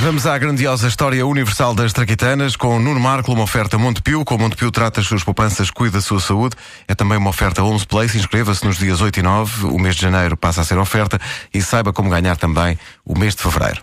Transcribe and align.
Vamos 0.00 0.26
à 0.26 0.38
grandiosa 0.38 0.88
história 0.88 1.26
universal 1.26 1.74
das 1.74 1.92
traquitanas 1.92 2.56
com 2.56 2.78
Nuno 2.78 2.98
Marco, 2.98 3.30
uma 3.32 3.42
oferta 3.42 3.76
Montepio. 3.76 4.24
Com 4.24 4.38
Montepio 4.38 4.70
trata 4.70 5.00
as 5.00 5.06
suas 5.06 5.22
poupanças, 5.22 5.70
cuida 5.70 5.98
da 5.98 6.00
sua 6.00 6.18
saúde. 6.18 6.56
É 6.88 6.94
também 6.94 7.18
uma 7.18 7.28
oferta 7.28 7.62
11 7.62 7.86
Place. 7.86 8.16
Inscreva-se 8.16 8.64
nos 8.64 8.78
dias 8.78 9.02
8 9.02 9.20
e 9.20 9.22
9. 9.22 9.66
O 9.66 9.78
mês 9.78 9.96
de 9.96 10.02
janeiro 10.02 10.38
passa 10.38 10.62
a 10.62 10.64
ser 10.64 10.78
oferta 10.78 11.20
e 11.52 11.60
saiba 11.60 11.92
como 11.92 12.08
ganhar 12.08 12.38
também 12.38 12.78
o 13.04 13.16
mês 13.16 13.34
de 13.34 13.42
fevereiro. 13.42 13.78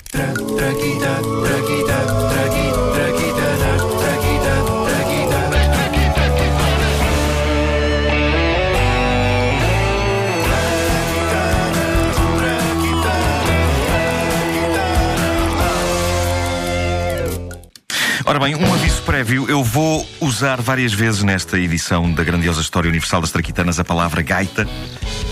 Ora 18.28 18.40
bem, 18.40 18.56
um 18.56 18.74
aviso 18.74 19.02
prévio. 19.04 19.50
Eu 19.50 19.64
vou 19.64 20.06
usar 20.20 20.60
várias 20.60 20.92
vezes 20.92 21.24
nesta 21.24 21.58
edição 21.58 22.12
da 22.12 22.26
grandiosa 22.26 22.60
História 22.60 22.90
Universal 22.90 23.22
das 23.22 23.32
Traquitanas 23.32 23.80
a 23.80 23.86
palavra 23.86 24.22
gaita. 24.22 24.68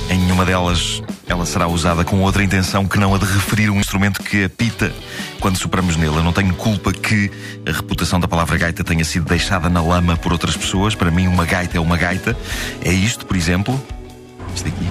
Em 0.09 0.17
nenhuma 0.17 0.45
delas 0.45 1.03
ela 1.27 1.45
será 1.45 1.67
usada 1.67 2.05
com 2.05 2.21
outra 2.21 2.41
intenção 2.41 2.87
que 2.87 2.97
não 2.97 3.13
a 3.13 3.17
de 3.17 3.25
referir 3.25 3.69
um 3.69 3.81
instrumento 3.81 4.23
que 4.23 4.45
apita 4.45 4.93
quando 5.41 5.57
sopramos 5.57 5.97
nele. 5.97 6.15
Eu 6.15 6.23
não 6.23 6.31
tenho 6.31 6.53
culpa 6.53 6.93
que 6.93 7.29
a 7.67 7.71
reputação 7.73 8.17
da 8.17 8.29
palavra 8.29 8.57
gaita 8.57 8.81
tenha 8.81 9.03
sido 9.03 9.25
deixada 9.25 9.69
na 9.69 9.81
lama 9.81 10.15
por 10.15 10.31
outras 10.31 10.55
pessoas. 10.55 10.95
Para 10.95 11.11
mim, 11.11 11.27
uma 11.27 11.43
gaita 11.43 11.75
é 11.75 11.81
uma 11.81 11.97
gaita. 11.97 12.33
É 12.81 12.93
isto, 12.93 13.25
por 13.25 13.35
exemplo. 13.35 13.77
Isto 14.55 14.69
aqui. 14.69 14.89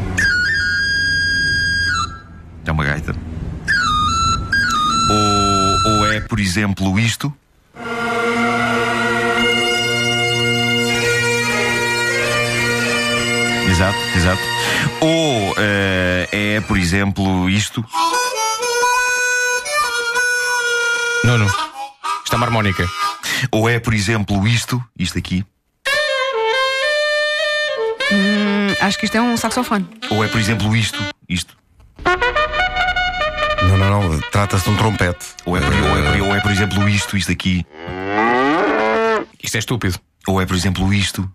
É 2.67 2.71
uma 2.71 2.85
gaita. 2.85 3.17
Ou, 5.11 5.93
ou 5.93 6.13
é, 6.13 6.21
por 6.21 6.39
exemplo, 6.39 7.01
isto. 7.01 7.35
Exato, 13.85 14.17
exato. 14.17 14.43
Ou 15.01 15.51
uh, 15.51 15.55
é, 16.33 16.63
por 16.67 16.79
exemplo, 16.79 17.51
isto. 17.51 17.85
Nuno, 21.23 21.45
isto 21.45 22.33
é 22.33 22.37
uma 22.37 22.47
harmónica. 22.47 22.87
Ou 23.51 23.69
é, 23.69 23.79
por 23.79 23.93
exemplo, 23.93 24.49
isto, 24.49 24.83
isto 24.99 25.19
aqui. 25.19 25.45
Hum, 28.11 28.75
acho 28.81 28.99
que 28.99 29.05
isto 29.05 29.17
é 29.17 29.21
um 29.21 29.37
saxofone. 29.37 29.87
Ou 30.09 30.25
é, 30.25 30.29
por 30.29 30.41
exemplo, 30.41 30.75
isto, 30.75 31.03
isto. 31.29 31.55
Não, 33.69 33.77
não, 33.77 34.09
não. 34.09 34.21
Trata-se 34.31 34.65
de 34.65 34.71
um 34.71 34.77
trompete. 34.77 35.27
Ou 35.45 35.59
é, 35.59 35.61
por, 35.61 35.75
ou, 35.75 35.99
é, 35.99 36.23
ou 36.23 36.35
é, 36.35 36.41
por 36.41 36.51
exemplo, 36.51 36.89
isto, 36.89 37.19
isto 37.19 37.31
aqui. 37.31 37.67
Isto 39.43 39.57
é 39.57 39.59
estúpido. 39.59 40.01
Ou 40.27 40.41
é, 40.41 40.47
por 40.47 40.57
exemplo, 40.57 40.91
isto. 40.95 41.31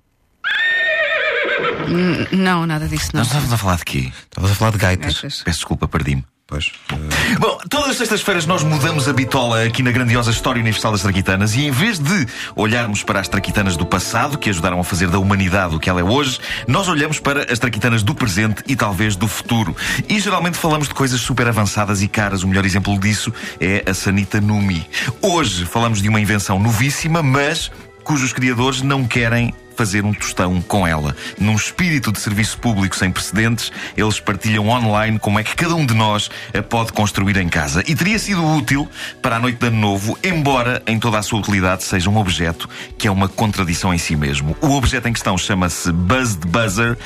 Não, 2.31 2.65
nada 2.65 2.87
disso, 2.87 3.09
não. 3.13 3.19
Nós 3.19 3.27
estávamos 3.27 3.53
a 3.53 3.57
falar 3.57 3.77
de 3.77 3.85
quê? 3.85 4.11
Estavas 4.23 4.51
a 4.51 4.55
falar 4.55 4.71
de 4.71 4.77
gaitas. 4.77 5.13
Gaitas. 5.15 5.41
Peço 5.43 5.57
desculpa, 5.59 5.87
perdi-me. 5.87 6.23
Pois. 6.47 6.71
eh, 6.91 7.35
Bom, 7.37 7.59
todas 7.69 7.91
as 7.91 7.97
sextas-feiras 7.97 8.47
nós 8.47 8.63
mudamos 8.63 9.07
a 9.07 9.13
bitola 9.13 9.63
aqui 9.65 9.83
na 9.83 9.91
grandiosa 9.91 10.31
História 10.31 10.59
Universal 10.59 10.93
das 10.93 11.03
Traquitanas 11.03 11.53
e 11.53 11.61
em 11.61 11.69
vez 11.69 11.99
de 11.99 12.25
olharmos 12.55 13.03
para 13.03 13.19
as 13.19 13.27
traquitanas 13.27 13.77
do 13.77 13.85
passado, 13.85 14.35
que 14.35 14.49
ajudaram 14.49 14.79
a 14.79 14.83
fazer 14.83 15.09
da 15.09 15.19
humanidade 15.19 15.75
o 15.75 15.79
que 15.79 15.87
ela 15.87 15.99
é 15.99 16.03
hoje, 16.03 16.39
nós 16.67 16.87
olhamos 16.87 17.19
para 17.19 17.53
as 17.53 17.59
traquitanas 17.59 18.01
do 18.01 18.15
presente 18.15 18.63
e 18.67 18.75
talvez 18.75 19.15
do 19.15 19.27
futuro. 19.27 19.75
E 20.07 20.19
geralmente 20.19 20.57
falamos 20.57 20.87
de 20.87 20.93
coisas 20.95 21.21
super 21.21 21.47
avançadas 21.47 22.01
e 22.01 22.07
caras. 22.07 22.41
O 22.41 22.47
melhor 22.47 22.65
exemplo 22.65 22.99
disso 22.99 23.31
é 23.61 23.83
a 23.87 23.93
Sanita 23.93 24.41
Numi. 24.41 24.89
Hoje 25.21 25.65
falamos 25.67 26.01
de 26.01 26.09
uma 26.09 26.19
invenção 26.19 26.57
novíssima, 26.59 27.21
mas 27.21 27.71
cujos 28.03 28.33
criadores 28.33 28.81
não 28.81 29.05
querem 29.05 29.53
fazer 29.79 30.03
um 30.03 30.13
tostão 30.13 30.61
com 30.61 30.85
ela. 30.85 31.15
Num 31.39 31.55
espírito 31.55 32.11
de 32.11 32.19
serviço 32.19 32.57
público 32.57 32.97
sem 32.97 33.09
precedentes, 33.09 33.71
eles 33.95 34.19
partilham 34.19 34.67
online 34.67 35.17
como 35.17 35.39
é 35.39 35.43
que 35.43 35.55
cada 35.55 35.73
um 35.73 35.85
de 35.85 35.93
nós 35.93 36.29
a 36.53 36.61
pode 36.61 36.91
construir 36.91 37.37
em 37.37 37.47
casa. 37.47 37.81
E 37.87 37.95
teria 37.95 38.19
sido 38.19 38.45
útil 38.45 38.89
para 39.21 39.37
a 39.37 39.39
noite 39.39 39.57
de 39.57 39.67
ano 39.67 39.77
novo, 39.77 40.19
embora 40.21 40.83
em 40.85 40.99
toda 40.99 41.17
a 41.17 41.21
sua 41.21 41.39
utilidade 41.39 41.85
seja 41.85 42.09
um 42.09 42.17
objeto 42.17 42.69
que 42.97 43.07
é 43.07 43.11
uma 43.11 43.29
contradição 43.29 43.93
em 43.93 43.97
si 43.97 44.17
mesmo. 44.17 44.53
O 44.59 44.71
objeto 44.71 45.07
em 45.07 45.13
questão 45.13 45.37
chama-se 45.37 45.93
Buzzed 45.93 46.45
Buzzer 46.45 46.97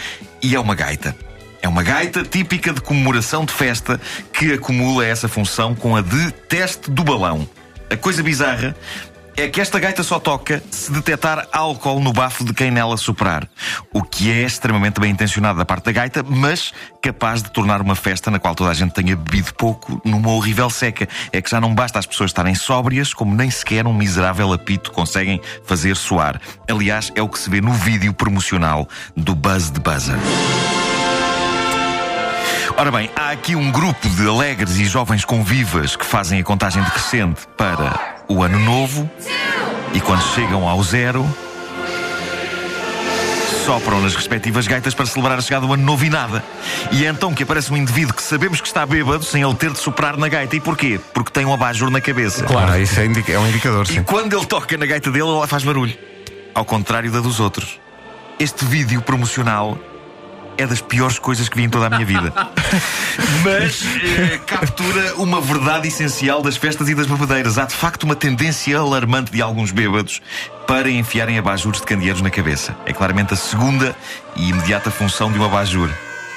e 0.41 0.56
é 0.56 0.59
uma 0.59 0.73
gaita. 0.73 1.16
É 1.62 1.67
uma 1.67 1.83
gaita 1.83 2.23
típica 2.23 2.73
de 2.73 2.81
comemoração 2.81 3.45
de 3.45 3.53
festa 3.53 4.01
que 4.33 4.53
acumula 4.53 5.06
essa 5.06 5.28
função 5.28 5.75
com 5.75 5.95
a 5.95 6.01
de 6.01 6.31
teste 6.50 6.89
do 6.89 7.03
balão. 7.03 7.47
A 7.88 7.95
coisa 7.95 8.23
bizarra 8.23 8.75
é 9.35 9.47
que 9.47 9.59
esta 9.59 9.79
gaita 9.79 10.03
só 10.03 10.19
toca 10.19 10.63
se 10.69 10.91
detectar 10.91 11.47
álcool 11.51 11.99
no 11.99 12.13
bafo 12.13 12.44
de 12.44 12.53
quem 12.53 12.69
nela 12.69 12.97
soprar. 12.97 13.47
O 13.91 14.03
que 14.03 14.31
é 14.31 14.44
extremamente 14.44 14.99
bem 14.99 15.11
intencionado 15.11 15.57
da 15.57 15.66
parte 15.66 15.85
da 15.85 15.91
gaita, 15.91 16.23
mas 16.23 16.73
capaz 17.01 17.41
de 17.41 17.51
tornar 17.51 17.81
uma 17.81 17.95
festa 17.95 18.29
na 18.29 18.39
qual 18.39 18.55
toda 18.55 18.69
a 18.69 18.73
gente 18.73 18.94
tenha 18.94 19.16
bebido 19.16 19.53
pouco 19.55 20.01
numa 20.05 20.29
horrível 20.31 20.69
seca. 20.69 21.07
É 21.31 21.41
que 21.41 21.49
já 21.49 21.59
não 21.59 21.73
basta 21.73 21.99
as 21.99 22.05
pessoas 22.05 22.29
estarem 22.29 22.55
sóbrias, 22.55 23.13
como 23.13 23.35
nem 23.35 23.49
sequer 23.49 23.88
um 23.88 23.94
miserável 23.94 24.53
apito 24.53 24.91
conseguem 24.91 25.41
fazer 25.65 25.95
soar. 25.95 26.39
Aliás, 26.69 27.11
é 27.15 27.21
o 27.21 27.29
que 27.29 27.39
se 27.39 27.50
vê 27.50 27.61
no 27.61 27.73
vídeo 27.73 28.13
promocional 28.13 28.88
do 29.15 29.33
Buzz 29.33 29.71
de 29.71 29.79
Buzzer. 29.79 30.17
Ora 32.75 32.91
bem, 32.91 33.09
há 33.15 33.29
aqui 33.29 33.55
um 33.55 33.71
grupo 33.71 34.09
de 34.09 34.27
alegres 34.27 34.77
e 34.77 34.85
jovens 34.85 35.23
convivas 35.23 35.95
que 35.95 36.05
fazem 36.05 36.39
a 36.39 36.44
contagem 36.44 36.81
decrescente 36.83 37.41
para 37.55 38.12
o 38.33 38.41
ano 38.44 38.59
novo 38.59 39.09
e 39.94 39.99
quando 40.01 40.21
chegam 40.33 40.67
ao 40.67 40.81
zero 40.83 41.23
sopram 43.66 44.01
nas 44.01 44.13
respectivas 44.16 44.67
gaitas 44.67 44.94
para 44.94 45.05
celebrar 45.05 45.38
a 45.38 45.41
chegada 45.41 45.66
do 45.66 45.73
ano 45.73 45.83
novo 45.83 46.03
e 46.03 46.09
nada. 46.09 46.44
E 46.91 47.05
é 47.05 47.09
então 47.09 47.33
que 47.33 47.44
aparece 47.44 47.71
um 47.71 47.77
indivíduo 47.77 48.13
que 48.13 48.21
sabemos 48.21 48.59
que 48.59 48.67
está 48.67 48.85
bêbado 48.85 49.23
sem 49.23 49.41
ele 49.41 49.53
ter 49.55 49.71
de 49.71 49.77
soprar 49.79 50.17
na 50.17 50.27
gaita. 50.27 50.55
E 50.55 50.59
porquê? 50.59 50.99
Porque 51.13 51.31
tem 51.31 51.45
um 51.45 51.53
abajur 51.53 51.89
na 51.89 52.01
cabeça. 52.01 52.45
Ah, 52.57 52.77
isso 52.77 52.99
é, 52.99 53.05
indica- 53.05 53.31
é 53.31 53.39
um 53.39 53.47
indicador, 53.47 53.85
E 53.89 53.94
sim. 53.94 54.03
quando 54.03 54.35
ele 54.35 54.45
toca 54.45 54.77
na 54.77 54.85
gaita 54.85 55.09
dele, 55.11 55.27
ela 55.29 55.47
faz 55.47 55.63
barulho. 55.63 55.97
Ao 56.53 56.65
contrário 56.65 57.09
da 57.09 57.19
dos 57.21 57.39
outros. 57.39 57.79
Este 58.38 58.65
vídeo 58.65 59.01
promocional 59.01 59.77
é 60.58 60.66
das 60.66 60.81
piores 60.81 61.19
coisas 61.19 61.50
que 61.50 61.58
vi 61.58 61.64
em 61.64 61.69
toda 61.69 61.88
a 61.88 61.90
minha 61.90 62.06
vida. 62.06 62.34
Mas 63.44 63.84
eh, 64.03 64.40
captura 64.46 65.16
uma 65.16 65.41
verdade 65.41 65.88
essencial 65.88 66.41
das 66.41 66.56
festas 66.58 66.90
e 66.90 66.96
das 66.96 67.08
bebedeiras. 67.08 67.58
Há 67.58 67.66
de 67.66 67.75
facto 67.75 68.03
uma 68.03 68.16
tendência 68.16 68.78
alarmante 68.78 69.31
de 69.31 69.42
alguns 69.42 69.72
bêbados 69.72 70.22
para 70.68 70.90
enfiarem 70.90 71.38
abajures 71.38 71.81
de 71.81 71.86
candeeiros 71.86 72.22
na 72.22 72.30
cabeça. 72.30 72.75
É 72.86 72.94
claramente 72.94 73.34
a 73.34 73.38
segunda 73.38 73.96
e 74.36 74.50
imediata 74.50 74.90
função 74.90 75.31
de 75.31 75.40
um 75.40 75.46
abajur. 75.46 75.90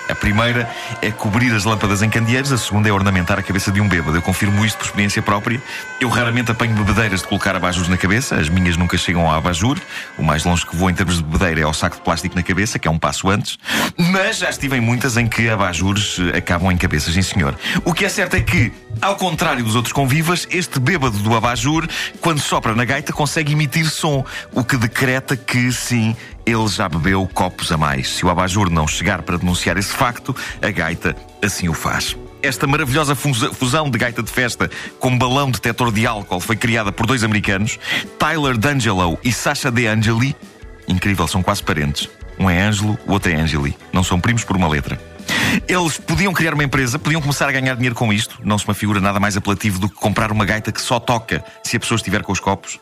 A 0.09 0.15
primeira 0.15 0.69
é 1.03 1.11
cobrir 1.11 1.53
as 1.53 1.65
lâmpadas 1.65 2.03
em 2.03 2.09
candeeiros, 2.09 2.53
a 2.53 2.59
segunda 2.59 2.89
é 2.89 2.93
ornamentar 2.93 3.39
a 3.39 3.43
cabeça 3.43 3.73
de 3.73 3.81
um 3.81 3.89
bêbado. 3.89 4.17
Eu 4.17 4.23
confirmo 4.23 4.65
isto 4.65 4.79
por 4.79 4.85
experiência 4.85 5.21
própria. 5.21 5.61
Eu 6.01 6.09
raramente 6.09 6.51
apanho 6.51 6.75
bebedeiras 6.75 7.23
de 7.23 7.27
colocar 7.27 7.57
abajures 7.57 7.89
na 7.89 7.97
cabeça, 7.97 8.37
as 8.37 8.49
minhas 8.49 8.77
nunca 8.77 8.97
chegam 8.97 9.29
ao 9.29 9.37
abajur. 9.37 9.79
O 10.17 10.23
mais 10.23 10.45
longe 10.45 10.65
que 10.65 10.77
vou 10.77 10.89
em 10.89 10.95
termos 10.95 11.17
de 11.17 11.25
bebedeira 11.25 11.61
é 11.61 11.65
ao 11.65 11.75
saco 11.75 11.97
de 11.97 12.03
plástico 12.03 12.37
na 12.37 12.43
cabeça, 12.43 12.79
que 12.79 12.87
é 12.87 12.91
um 12.91 12.99
passo 12.99 13.29
antes. 13.29 13.59
Mas 13.97 14.39
já 14.39 14.51
estive 14.51 14.77
em 14.77 14.81
muitas 14.81 15.17
em 15.17 15.27
que 15.27 15.49
abajures 15.49 16.19
eh, 16.19 16.39
acabam 16.39 16.71
em 16.71 16.77
cabeças, 16.77 17.15
sim 17.15 17.23
senhor. 17.23 17.57
O 17.85 17.93
que 17.93 18.05
é 18.05 18.09
certo 18.09 18.35
é 18.35 18.41
que, 18.41 18.73
ao 19.01 19.17
contrário 19.17 19.65
dos 19.65 19.75
outros 19.75 19.93
convivas, 19.93 20.47
este 20.51 20.79
bêbado 20.79 21.19
do 21.19 21.35
abajur, 21.35 21.89
quando 22.21 22.39
sopra 22.41 22.75
na 22.75 22.85
gaita, 22.85 23.13
consegue 23.13 23.53
emitir 23.53 23.91
som, 23.91 24.25
o 24.53 24.63
que 24.63 24.77
decreta 24.77 25.37
que, 25.37 25.73
sim, 25.73 26.15
ele 26.47 26.69
já 26.69 26.89
bebeu 26.89 27.29
copos 27.35 27.73
a 27.73 27.77
mais. 27.77 28.09
Se 28.09 28.25
o 28.25 28.31
abajur 28.31 28.71
não 28.71 28.87
chegar 28.87 29.23
para 29.23 29.37
denunciar 29.37 29.77
esse 29.77 29.93
facto, 29.93 30.35
a 30.63 30.71
gaita 30.71 31.15
assim 31.45 31.69
o 31.69 31.75
faz. 31.75 32.17
Esta 32.43 32.67
maravilhosa 32.67 33.17
fusão 33.17 33.91
de 33.91 33.99
gaita 33.99 34.23
de 34.23 34.31
festa 34.31 34.71
com 35.01 35.19
balão 35.19 35.51
detector 35.51 35.91
de 35.91 36.07
álcool 36.07 36.39
foi 36.39 36.55
criada 36.55 36.93
por 36.93 37.05
dois 37.05 37.25
americanos, 37.25 37.79
Tyler 38.19 38.57
D'Angelo 38.57 39.19
e 39.25 39.33
Sasha 39.33 39.71
De 39.71 39.87
Angeli. 39.89 40.37
Incrível, 40.87 41.27
são 41.27 41.43
quase 41.43 41.63
parentes. 41.63 42.09
Um 42.39 42.49
é 42.49 42.63
Ângelo, 42.63 42.97
o 43.07 43.13
outro 43.13 43.33
é 43.33 43.35
Angeli. 43.35 43.77
Não 43.93 44.05
são 44.05 44.21
primos 44.21 44.45
por 44.45 44.57
uma 44.57 44.69
letra. 44.69 45.01
Eles 45.69 45.99
podiam 45.99 46.33
criar 46.33 46.55
uma 46.55 46.65
empresa, 46.65 46.99
podiam 46.99 47.21
começar 47.21 47.49
a 47.49 47.53
ganhar 47.53 47.75
dinheiro 47.75 47.95
com 47.95 48.13
isto. 48.13 48.39
Não 48.45 48.59
se 48.59 48.69
me 48.69 48.75
figura 48.75 49.01
nada 49.01 49.21
mais 49.21 49.37
apelativo 49.37 49.79
do 49.79 49.89
que 49.89 49.95
comprar 49.95 50.33
uma 50.33 50.45
gaita 50.45 50.73
que 50.73 50.81
só 50.81 50.99
toca 50.99 51.45
se 51.63 51.77
a 51.77 51.81
pessoa 51.81 51.97
estiver 51.97 52.23
com 52.23 52.33
os 52.33 52.41
copos. 52.41 52.79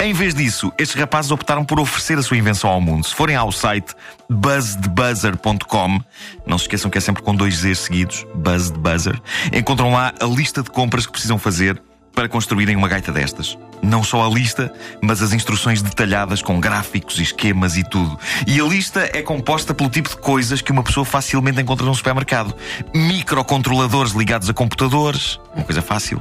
Em 0.00 0.12
vez 0.12 0.34
disso, 0.34 0.72
estes 0.78 0.98
rapazes 0.98 1.30
optaram 1.30 1.64
por 1.64 1.80
oferecer 1.80 2.18
a 2.18 2.22
sua 2.22 2.36
invenção 2.36 2.68
ao 2.68 2.80
mundo. 2.80 3.06
Se 3.06 3.14
forem 3.14 3.34
ao 3.34 3.50
site 3.50 3.94
buzzedbuzzer.com, 4.28 6.00
não 6.46 6.58
se 6.58 6.64
esqueçam 6.64 6.90
que 6.90 6.98
é 6.98 7.00
sempre 7.00 7.22
com 7.22 7.34
dois 7.34 7.56
Z's 7.56 7.78
seguidos, 7.78 8.26
Buzzedbuzzer, 8.34 9.18
encontram 9.52 9.92
lá 9.92 10.12
a 10.20 10.26
lista 10.26 10.62
de 10.62 10.70
compras 10.70 11.06
que 11.06 11.12
precisam 11.12 11.38
fazer 11.38 11.80
para 12.14 12.28
construírem 12.28 12.76
uma 12.76 12.88
gaita 12.88 13.12
destas. 13.12 13.58
Não 13.82 14.02
só 14.02 14.24
a 14.24 14.28
lista, 14.32 14.72
mas 15.02 15.20
as 15.20 15.32
instruções 15.32 15.82
detalhadas 15.82 16.40
com 16.40 16.60
gráficos, 16.60 17.18
esquemas 17.18 17.76
e 17.76 17.84
tudo. 17.84 18.18
E 18.46 18.60
a 18.60 18.64
lista 18.64 19.10
é 19.12 19.20
composta 19.20 19.74
pelo 19.74 19.90
tipo 19.90 20.08
de 20.08 20.16
coisas 20.16 20.62
que 20.62 20.72
uma 20.72 20.82
pessoa 20.82 21.04
facilmente 21.04 21.60
encontra 21.60 21.84
num 21.84 21.94
supermercado: 21.94 22.54
microcontroladores 22.94 24.12
ligados 24.12 24.48
a 24.48 24.54
computadores, 24.54 25.38
uma 25.54 25.64
coisa 25.64 25.82
fácil. 25.82 26.20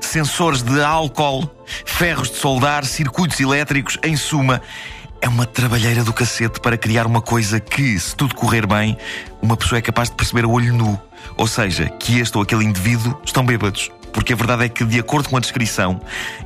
sensores 0.00 0.62
de 0.62 0.80
álcool, 0.82 1.50
ferros 1.84 2.30
de 2.30 2.36
soldar, 2.36 2.84
circuitos 2.84 3.38
elétricos, 3.40 3.98
em 4.02 4.16
suma. 4.16 4.62
É 5.20 5.28
uma 5.28 5.46
trabalheira 5.46 6.02
do 6.02 6.12
cacete 6.12 6.58
para 6.58 6.76
criar 6.76 7.06
uma 7.06 7.20
coisa 7.20 7.60
que, 7.60 7.96
se 7.96 8.16
tudo 8.16 8.34
correr 8.34 8.66
bem, 8.66 8.96
uma 9.40 9.56
pessoa 9.56 9.78
é 9.78 9.82
capaz 9.82 10.10
de 10.10 10.16
perceber 10.16 10.44
a 10.44 10.48
olho 10.48 10.74
nu. 10.74 11.00
Ou 11.36 11.46
seja, 11.46 11.88
que 11.88 12.18
este 12.18 12.36
ou 12.36 12.42
aquele 12.42 12.64
indivíduo 12.64 13.16
estão 13.24 13.46
bêbados. 13.46 13.88
Porque 14.12 14.32
a 14.32 14.36
verdade 14.36 14.64
é 14.64 14.68
que, 14.68 14.84
de 14.84 14.98
acordo 14.98 15.28
com 15.28 15.36
a 15.36 15.40
descrição, 15.40 16.00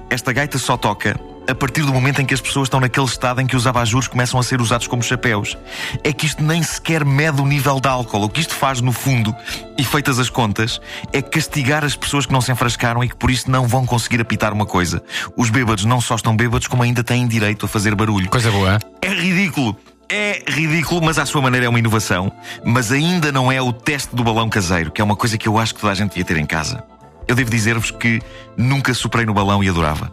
esta 0.08 0.32
gaita 0.32 0.58
só 0.58 0.76
toca 0.76 1.18
a 1.48 1.54
partir 1.54 1.82
do 1.82 1.92
momento 1.92 2.20
em 2.20 2.24
que 2.24 2.34
as 2.34 2.40
pessoas 2.40 2.66
estão 2.66 2.80
naquele 2.80 3.06
estado 3.06 3.40
em 3.40 3.46
que 3.46 3.56
os 3.56 3.66
abajures 3.66 4.08
começam 4.08 4.38
a 4.38 4.42
ser 4.42 4.60
usados 4.60 4.86
como 4.86 5.02
chapéus. 5.02 5.56
É 6.02 6.12
que 6.12 6.26
isto 6.26 6.42
nem 6.42 6.62
sequer 6.62 7.04
mede 7.04 7.40
o 7.40 7.46
nível 7.46 7.80
de 7.80 7.88
álcool. 7.88 8.24
O 8.24 8.28
que 8.28 8.40
isto 8.40 8.54
faz, 8.54 8.80
no 8.80 8.92
fundo, 8.92 9.34
e 9.78 9.84
feitas 9.84 10.18
as 10.18 10.28
contas, 10.28 10.80
é 11.12 11.22
castigar 11.22 11.84
as 11.84 11.94
pessoas 11.94 12.26
que 12.26 12.32
não 12.32 12.40
se 12.40 12.50
enfrascaram 12.50 13.02
e 13.04 13.08
que 13.08 13.16
por 13.16 13.30
isso 13.30 13.50
não 13.50 13.66
vão 13.66 13.86
conseguir 13.86 14.20
apitar 14.20 14.52
uma 14.52 14.66
coisa. 14.66 15.02
Os 15.36 15.50
bêbados 15.50 15.84
não 15.84 16.00
só 16.00 16.16
estão 16.16 16.36
bêbados, 16.36 16.66
como 16.66 16.82
ainda 16.82 17.04
têm 17.04 17.26
direito 17.26 17.66
a 17.66 17.68
fazer 17.68 17.94
barulho. 17.94 18.28
Coisa 18.28 18.50
boa. 18.50 18.78
É 19.00 19.08
ridículo. 19.08 19.76
É 20.08 20.44
ridículo, 20.48 21.02
mas 21.02 21.18
à 21.18 21.26
sua 21.26 21.42
maneira 21.42 21.66
é 21.66 21.68
uma 21.68 21.78
inovação. 21.78 22.30
Mas 22.64 22.92
ainda 22.92 23.32
não 23.32 23.50
é 23.50 23.60
o 23.60 23.72
teste 23.72 24.14
do 24.14 24.22
balão 24.22 24.48
caseiro, 24.48 24.90
que 24.90 25.00
é 25.00 25.04
uma 25.04 25.16
coisa 25.16 25.36
que 25.36 25.48
eu 25.48 25.58
acho 25.58 25.74
que 25.74 25.80
toda 25.80 25.92
a 25.92 25.96
gente 25.96 26.16
ia 26.16 26.24
ter 26.24 26.36
em 26.36 26.46
casa. 26.46 26.82
Eu 27.28 27.34
devo 27.34 27.50
dizer-vos 27.50 27.90
que 27.90 28.20
nunca 28.56 28.94
soprei 28.94 29.26
no 29.26 29.34
balão 29.34 29.62
e 29.62 29.68
adorava. 29.68 30.12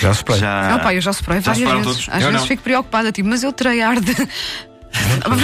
Já 0.00 0.14
soprei. 0.14 0.38
Já. 0.38 0.68
Não, 0.70 0.78
pá, 0.80 0.94
eu 0.94 1.00
já 1.00 1.12
soprei 1.12 1.40
Já 1.40 1.52
várias 1.52 1.68
vezes. 1.70 1.84
todos? 1.84 2.08
Às 2.08 2.14
Eu 2.22 2.28
vezes 2.28 2.40
não. 2.40 2.46
fico 2.48 2.62
preocupada, 2.62 3.12
tipo, 3.12 3.28
mas 3.28 3.42
eu 3.42 3.52
terei 3.52 3.82
ar 3.82 4.00
de. 4.00 4.14
No 5.22 5.38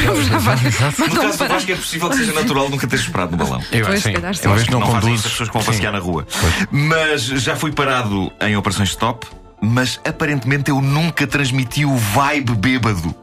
caso 1.22 1.38
do. 1.38 1.48
Vasco 1.48 1.72
é 1.72 1.74
possível 1.74 2.10
que 2.10 2.16
seja 2.16 2.32
natural 2.34 2.68
nunca 2.68 2.86
ter 2.86 2.98
soprado 2.98 3.30
no 3.30 3.38
balão. 3.38 3.62
Eu 3.72 3.86
Pois, 3.86 3.94
acho, 3.98 4.08
sim. 4.08 4.12
calhar 4.12 4.34
sim. 4.34 4.46
Uma 4.46 4.56
vez 4.56 4.68
não 4.68 4.80
não 4.80 4.98
isso 5.14 5.26
as 5.26 5.32
pessoas 5.32 5.48
que 5.48 5.54
vão 5.54 5.64
passear 5.64 5.90
na 5.92 5.98
rua. 5.98 6.26
Mas 6.70 7.22
já 7.22 7.56
fui 7.56 7.72
parado 7.72 8.30
em 8.42 8.56
operações 8.56 8.90
stop, 8.90 9.26
mas 9.60 9.98
aparentemente 10.06 10.70
eu 10.70 10.80
nunca 10.82 11.26
transmiti 11.26 11.84
o 11.86 11.96
vibe 11.96 12.52
bêbado 12.56 13.14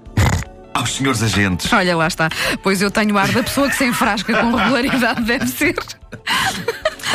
aos 0.74 0.96
senhores 0.96 1.22
agentes. 1.22 1.72
Olha, 1.72 1.96
lá 1.96 2.08
está. 2.08 2.28
Pois 2.64 2.82
eu 2.82 2.90
tenho 2.90 3.16
ar 3.20 3.28
da 3.32 3.44
pessoa 3.44 3.70
que 3.70 3.76
se 3.76 3.86
enfrasca 3.86 4.34
com 4.42 4.56
regularidade, 4.56 5.22
deve 5.22 5.48
ser. 5.48 5.76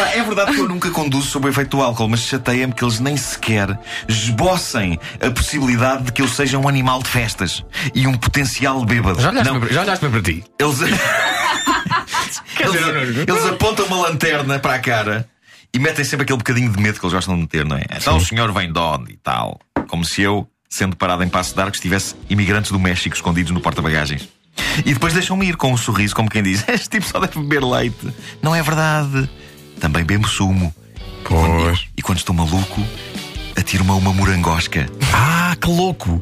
Pá, 0.00 0.12
é 0.14 0.22
verdade 0.22 0.54
que 0.54 0.60
eu 0.60 0.66
nunca 0.66 0.90
conduzo 0.90 1.28
sob 1.28 1.46
o 1.46 1.50
efeito 1.50 1.76
do 1.76 1.82
álcool, 1.82 2.08
mas 2.08 2.20
chateia-me 2.20 2.72
que 2.72 2.82
eles 2.82 3.00
nem 3.00 3.18
sequer 3.18 3.78
esbocem 4.08 4.98
a 5.20 5.30
possibilidade 5.30 6.04
de 6.04 6.12
que 6.12 6.22
eu 6.22 6.28
seja 6.28 6.56
um 6.56 6.66
animal 6.66 7.02
de 7.02 7.10
festas 7.10 7.62
e 7.94 8.06
um 8.06 8.16
potencial 8.16 8.82
bêbado. 8.82 9.20
Já 9.20 9.28
olhaste, 9.28 9.52
Não, 9.52 9.60
para, 9.60 9.70
já 9.70 9.82
olhaste 9.82 10.08
para 10.08 10.22
ti? 10.22 10.42
eles... 10.58 10.80
eles, 12.60 13.28
eles 13.28 13.44
apontam 13.44 13.84
uma 13.84 14.08
lanterna 14.08 14.58
para 14.58 14.76
a 14.76 14.78
cara 14.78 15.28
e 15.70 15.78
metem 15.78 16.02
sempre 16.02 16.22
aquele 16.24 16.38
bocadinho 16.38 16.72
de 16.72 16.80
medo 16.80 16.98
que 16.98 17.04
eles 17.04 17.12
gostam 17.12 17.34
de 17.34 17.42
meter, 17.42 17.66
não 17.66 17.76
é? 17.76 17.84
Então 17.94 18.16
o 18.16 18.24
senhor 18.24 18.50
vem 18.54 18.72
de 18.72 18.78
onde 18.78 19.12
e 19.12 19.16
tal. 19.18 19.60
Como 19.86 20.02
se 20.02 20.22
eu, 20.22 20.48
sendo 20.66 20.96
parado 20.96 21.22
em 21.22 21.28
Passo 21.28 21.54
de 21.54 21.60
Arcos, 21.60 21.78
tivesse 21.78 22.14
imigrantes 22.30 22.70
do 22.70 22.78
México 22.80 23.14
escondidos 23.14 23.52
no 23.52 23.60
porta-bagagens. 23.60 24.26
E 24.78 24.94
depois 24.94 25.12
deixam-me 25.12 25.46
ir 25.46 25.56
com 25.56 25.72
um 25.72 25.76
sorriso, 25.76 26.14
como 26.14 26.30
quem 26.30 26.42
diz: 26.42 26.64
Este 26.68 26.88
tipo 26.88 27.06
só 27.06 27.20
deve 27.20 27.38
beber 27.40 27.62
leite. 27.62 28.08
Não 28.42 28.54
é 28.54 28.62
verdade. 28.62 29.28
Também 29.80 30.04
bebo 30.04 30.28
sumo. 30.28 30.72
Pois. 31.24 31.86
E 31.96 32.02
quando 32.02 32.18
estou 32.18 32.34
maluco, 32.34 32.82
atiro-me 33.56 33.90
a 33.90 33.94
uma 33.94 34.12
morangosca. 34.12 34.86
Ah, 35.12 35.56
que 35.60 35.68
louco! 35.68 36.20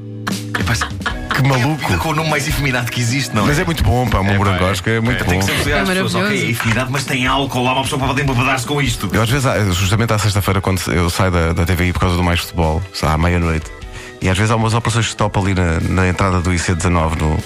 Que 1.35 1.43
maluco! 1.49 1.85
Ainda 1.87 1.99
com 1.99 2.09
o 2.11 2.15
nome 2.15 2.31
mais 2.31 2.49
efeminado 2.49 2.91
que 2.91 3.01
existe, 3.01 3.35
não 3.35 3.45
é? 3.45 3.47
Mas 3.47 3.59
é 3.59 3.65
muito 3.65 3.83
bom, 3.85 4.09
pá, 4.09 4.19
uma 4.21 4.35
morangosca 4.35 4.91
é 4.91 5.01
muito 5.01 5.25
Tem 5.25 5.35
bom. 5.35 5.41
que 5.41 5.45
sempre 5.47 5.59
dizer 5.59 5.75
às 5.75 5.89
É 5.89 6.03
pessoas, 6.03 6.15
ok, 6.27 6.47
é 6.47 6.51
efeminado, 6.51 6.91
mas 6.91 7.05
tem 7.05 7.27
álcool, 7.27 7.63
lá 7.63 7.73
uma 7.75 7.83
pessoa 7.85 7.99
para 7.99 8.09
poder 8.09 8.23
embebedar-se 8.25 8.67
com 8.67 8.83
isto. 8.83 9.09
Eu 9.13 9.23
às 9.23 9.31
vezes, 9.31 9.77
justamente 9.77 10.13
à 10.13 10.19
sexta-feira, 10.19 10.61
quando 10.61 10.81
eu 10.93 11.09
saio 11.09 11.31
da, 11.31 11.53
da 11.53 11.65
TVI 11.65 11.93
por 11.93 12.01
causa 12.01 12.17
do 12.17 12.25
mais 12.25 12.41
futebol, 12.41 12.83
sei 12.93 13.09
lá, 13.09 13.15
à 13.15 13.19
meia-noite, 13.19 13.71
e 14.21 14.29
às 14.29 14.37
vezes 14.37 14.51
há 14.51 14.57
umas 14.57 14.75
operações 14.75 15.05
de 15.05 15.11
stop 15.13 15.39
ali 15.39 15.55
na, 15.55 15.79
na 15.81 16.09
entrada 16.09 16.41
do 16.41 16.51
IC19, 16.51 17.17
no, 17.21 17.39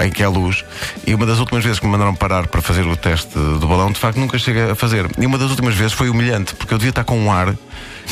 em 0.00 0.10
que 0.10 0.22
é 0.22 0.28
luz, 0.28 0.64
e 1.06 1.14
uma 1.14 1.26
das 1.26 1.38
últimas 1.38 1.64
vezes 1.64 1.78
que 1.78 1.86
me 1.86 1.92
mandaram 1.92 2.14
parar 2.14 2.46
para 2.46 2.60
fazer 2.60 2.86
o 2.86 2.96
teste 2.96 3.34
do 3.34 3.66
balão, 3.66 3.90
de 3.90 3.98
facto 3.98 4.18
nunca 4.18 4.38
chega 4.38 4.72
a 4.72 4.74
fazer. 4.74 5.06
E 5.18 5.26
uma 5.26 5.38
das 5.38 5.50
últimas 5.50 5.74
vezes 5.74 5.92
foi 5.92 6.08
humilhante, 6.08 6.54
porque 6.54 6.72
eu 6.72 6.78
devia 6.78 6.90
estar 6.90 7.04
com 7.04 7.18
um 7.18 7.30
ar 7.30 7.54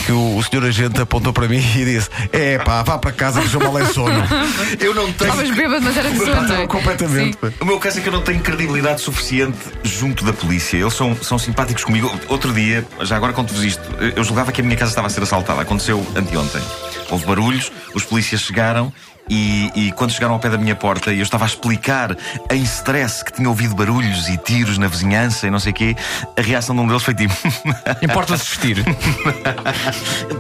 que 0.05 0.13
o, 0.13 0.37
o 0.37 0.43
senhor 0.43 0.65
agente 0.65 1.01
apontou 1.01 1.33
para 1.33 1.49
mim 1.49 1.59
e 1.77 1.85
disse: 1.85 2.11
É 2.33 2.59
pá, 2.59 2.83
vá 2.83 2.99
para 2.99 3.13
casa 3.13 3.41
que 3.41 3.57
o 3.57 3.61
mal 3.61 3.79
é 3.79 3.87
sono. 3.87 4.25
Eu 4.81 4.95
não 4.95 5.13
tenho. 5.13 5.31
Estavas 5.31 5.51
bêbado, 5.51 5.83
mas 5.83 5.97
era 5.97 6.11
de 6.11 6.19
sono. 6.19 6.69
Completamente. 6.69 7.39
Sim. 7.41 7.53
O 7.61 7.65
meu 7.65 7.79
caso 7.79 7.99
é 7.99 8.03
que 8.03 8.09
eu 8.09 8.13
não 8.13 8.23
tenho 8.23 8.41
credibilidade 8.41 9.01
suficiente 9.01 9.59
junto 9.83 10.25
da 10.25 10.33
polícia. 10.33 10.77
Eles 10.77 10.95
são, 10.95 11.17
são 11.23 11.39
simpáticos 11.39 11.85
comigo. 11.85 12.13
Outro 12.29 12.53
dia, 12.53 12.85
já 13.03 13.17
agora 13.17 13.33
conto-vos 13.33 13.65
isto, 13.65 13.83
eu 14.17 14.25
julgava 14.25 14.53
que 14.53 14.61
a 14.61 14.65
minha 14.65 14.77
casa 14.77 14.91
estava 14.91 15.07
a 15.07 15.11
ser 15.11 15.23
assaltada. 15.23 15.63
Aconteceu 15.63 16.05
anteontem. 16.17 16.63
Houve 17.11 17.27
barulhos, 17.27 17.71
os 17.95 18.05
polícias 18.05 18.41
chegaram. 18.41 18.93
E, 19.29 19.73
e 19.75 19.93
quando 19.93 20.11
chegaram 20.11 20.35
ao 20.35 20.41
pé 20.41 20.51
da 20.51 20.59
minha 20.59 20.77
porta 20.77 21.11
e 21.11 21.19
eu 21.19 21.23
estava 21.23 21.45
a 21.45 21.47
explicar 21.47 22.15
em 22.51 22.63
stress 22.63 23.25
que 23.25 23.33
tinha 23.33 23.49
ouvido 23.49 23.75
barulhos 23.75 24.29
e 24.29 24.37
tiros 24.37 24.77
na 24.77 24.87
vizinhança 24.87 25.47
e 25.47 25.51
não 25.51 25.59
sei 25.59 25.73
o 25.73 25.75
quê, 25.75 25.97
a 26.37 26.43
reação 26.43 26.77
de 26.77 26.83
um 26.83 26.87
deles 26.87 27.03
foi 27.03 27.15
tipo: 27.15 27.35
Importa-se 28.03 28.45
vestir. 28.45 28.85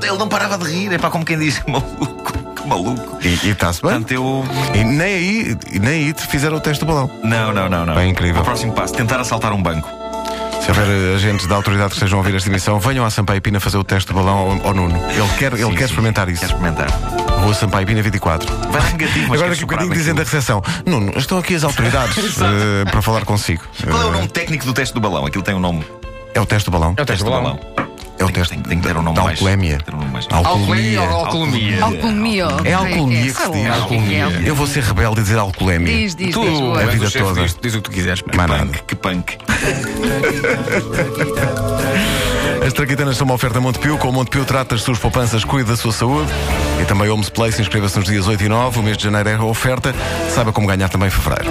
Ele 0.02 0.18
não 0.18 0.28
parava 0.28 0.58
de 0.58 0.70
rir, 0.70 0.92
é 0.92 0.98
para 0.98 1.08
como 1.08 1.24
quem 1.24 1.38
diz: 1.38 1.58
que 1.64 1.70
maluco, 1.70 2.32
que 2.54 2.68
maluco. 2.68 3.18
E 3.22 3.48
está-se 3.48 3.80
bem. 3.80 3.90
Portanto, 3.90 4.10
eu. 4.12 4.44
E 4.74 4.84
nem 4.84 5.14
aí, 5.14 5.58
nem 5.80 6.04
aí 6.06 6.12
te 6.12 6.26
fizeram 6.26 6.58
o 6.58 6.60
teste 6.60 6.84
do 6.84 6.86
balão. 6.86 7.10
Não, 7.22 7.54
não, 7.54 7.70
não, 7.70 7.86
não. 7.86 7.94
Bem 7.94 8.10
incrível. 8.10 8.42
O 8.42 8.44
próximo 8.44 8.74
passo: 8.74 8.92
tentar 8.92 9.18
assaltar 9.18 9.52
um 9.54 9.62
banco. 9.62 10.03
Se 10.64 10.70
houver 10.70 10.86
eh, 10.88 11.14
agentes 11.16 11.46
da 11.46 11.56
autoridade 11.56 11.90
que 11.90 11.96
estejam 11.96 12.18
a 12.18 12.22
ouvir 12.22 12.34
esta 12.34 12.48
emissão, 12.48 12.80
venham 12.80 13.04
à 13.04 13.10
Sampaio 13.10 13.40
Pina 13.42 13.60
fazer 13.60 13.76
o 13.76 13.84
teste 13.84 14.08
do 14.12 14.14
balão 14.14 14.36
ao, 14.62 14.68
ao 14.68 14.74
Nuno. 14.74 14.96
Ele 15.10 15.28
quer, 15.38 15.52
ele 15.52 15.64
Sim, 15.64 15.70
quer 15.72 15.78
sim. 15.78 15.84
experimentar 15.84 16.28
isso. 16.28 16.40
Quer 16.40 16.46
experimentar. 16.46 16.88
Rua 17.42 17.52
Sampaio 17.54 17.86
Pina 17.86 18.00
24. 18.02 18.50
Vai 18.70 18.80
dar 18.82 18.92
negativo, 18.92 19.26
mas 19.28 19.40
Agora 19.40 19.50
daqui 19.50 19.62
a 19.62 19.66
bocadinho 19.66 19.92
dizem 19.92 20.14
da 20.14 20.22
aquilo. 20.22 20.36
recepção: 20.38 20.62
Nuno, 20.86 21.12
estão 21.18 21.38
aqui 21.38 21.54
as 21.54 21.64
autoridades 21.64 22.16
eh, 22.40 22.90
para 22.90 23.02
falar 23.02 23.24
consigo. 23.26 23.62
Qual 23.90 24.00
é 24.02 24.04
o 24.06 24.08
Eh, 24.08 24.12
nome 24.12 24.28
técnico 24.28 24.64
do 24.64 24.72
teste 24.72 24.94
do 24.94 25.00
balão? 25.00 25.26
Aquilo 25.26 25.44
tem 25.44 25.54
um 25.54 25.60
nome. 25.60 25.84
É 26.34 26.40
o 26.40 26.46
teste 26.46 26.70
do 26.70 26.72
balão. 26.72 26.94
É 26.96 27.02
o 27.02 27.06
teste 27.06 27.24
do 27.24 27.30
balão. 27.30 27.60
É 28.18 28.24
o 28.24 28.30
teste 28.30 28.54
tem, 28.54 28.62
tem 28.62 28.80
que 28.80 28.86
ter 28.86 28.96
um 28.96 29.02
nome 29.02 29.16
da 29.16 29.22
mais. 29.24 29.38
alcoolemia. 29.38 29.78
Alcoolemia 30.30 31.02
ou 31.02 31.08
Alcoolemia. 31.26 31.84
alcoolemia? 31.84 32.46
É 32.64 32.72
alcoolemia 32.72 33.32
que 33.32 33.42
se 33.42 33.50
diz. 33.50 34.46
Eu 34.46 34.54
vou 34.54 34.66
ser 34.66 34.82
rebelde 34.84 35.20
e 35.20 35.22
dizer 35.24 35.38
alcoolemia. 35.38 35.86
Diz, 35.96 36.14
diz, 36.14 36.32
Tu, 36.34 36.40
diz. 36.42 36.60
a 36.60 36.86
vida 36.86 37.10
toda. 37.10 37.46
diz 37.46 37.74
o 37.74 37.78
que 37.78 37.82
tu 37.82 37.90
quiseres. 37.90 38.22
nada. 38.34 38.58
Punk, 38.58 38.82
que 38.86 38.94
punk. 38.94 39.36
As 42.66 42.72
traquitanas 42.72 43.16
são 43.16 43.24
uma 43.26 43.34
oferta 43.34 43.60
Montepio. 43.60 43.98
Com 43.98 44.08
o 44.08 44.12
Montepio 44.12 44.44
trata 44.44 44.74
as 44.74 44.82
suas 44.82 44.98
poupanças, 44.98 45.44
cuida 45.44 45.70
da 45.72 45.76
sua 45.76 45.92
saúde. 45.92 46.30
E 46.80 46.84
também 46.84 47.08
Homes 47.10 47.28
Place. 47.28 47.60
Inscreva-se 47.60 47.98
nos 47.98 48.08
dias 48.08 48.26
8 48.26 48.42
e 48.44 48.48
9. 48.48 48.78
O 48.78 48.82
mês 48.82 48.96
de 48.96 49.04
janeiro 49.04 49.28
é 49.28 49.34
a 49.34 49.44
oferta. 49.44 49.94
Saiba 50.30 50.52
como 50.52 50.66
ganhar 50.66 50.88
também 50.88 51.08
em 51.08 51.10
fevereiro. 51.10 51.50